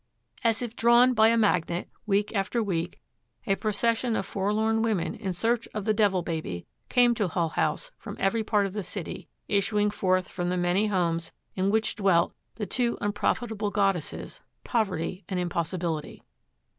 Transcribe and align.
As 0.43 0.63
if 0.63 0.75
drawn 0.75 1.13
by 1.13 1.27
a 1.27 1.37
magnet, 1.37 1.87
week 2.07 2.33
after 2.33 2.63
week, 2.63 2.99
a 3.45 3.55
procession 3.55 4.15
of 4.15 4.25
forlorn 4.25 4.81
women 4.81 5.13
in 5.13 5.31
search 5.31 5.67
of 5.75 5.85
the 5.85 5.93
Devil 5.93 6.23
Baby 6.23 6.65
came 6.89 7.13
to 7.13 7.27
Hull 7.27 7.49
House 7.49 7.91
from 7.99 8.17
every 8.19 8.43
part 8.43 8.65
of 8.65 8.73
the 8.73 8.81
city, 8.81 9.27
issuing 9.47 9.91
forth 9.91 10.27
from 10.27 10.49
the 10.49 10.57
many 10.57 10.87
homes 10.87 11.31
in 11.53 11.69
which 11.69 11.95
dwelt 11.95 12.33
'the 12.55 12.65
two 12.65 12.97
unprofitable 12.99 13.69
goddesses, 13.69 14.41
Poverty 14.63 15.23
and 15.29 15.39
Impossibility.' 15.39 16.23